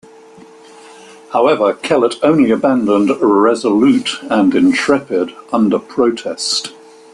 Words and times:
However, 1.31 1.73
Kellett 1.75 2.15
only 2.23 2.49
abandoned 2.49 3.11
"Resolute" 3.21 4.15
and 4.31 4.51
"Intrepid" 4.55 5.29
under 5.53 5.77
protest. 5.77 6.73